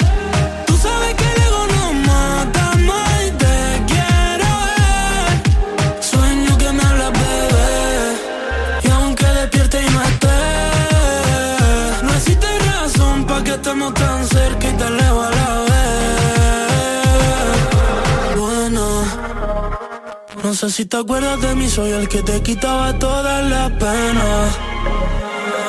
No 20.51 20.57
sé 20.57 20.69
si 20.69 20.83
te 20.83 20.97
acuerdas 20.97 21.39
de 21.39 21.55
mí, 21.55 21.69
soy 21.69 21.91
el 21.91 22.09
que 22.09 22.21
te 22.23 22.43
quitaba 22.43 22.99
todas 22.99 23.49
las 23.49 23.71
penas. 23.71 24.57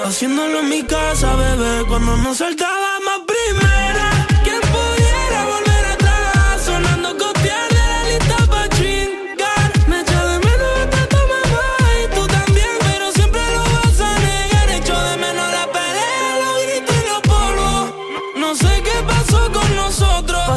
Haciéndolo 0.05 0.59
en 0.59 0.71
mi 0.71 0.83
casa, 0.83 1.37
bebé, 1.37 1.85
cuando 1.87 2.17
nos 2.17 2.39
saltábamos 2.39 3.21
primera. 3.25 3.92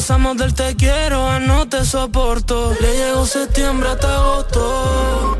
Pasamos 0.07 0.37
del 0.37 0.53
te 0.53 0.75
quiero 0.75 1.27
a 1.27 1.39
no 1.39 1.67
te 1.67 1.83
soporto. 1.83 2.75
Le 2.79 2.93
llegó 2.95 3.25
septiembre 3.25 3.89
hasta 3.89 4.17
agosto. 4.17 5.35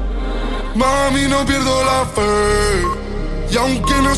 Mami, 0.74 1.28
no 1.28 1.46
pierdo 1.46 1.86
la 1.86 2.04
fe. 2.08 3.52
Y 3.52 3.58
aunque 3.58 3.94
no 4.02 4.16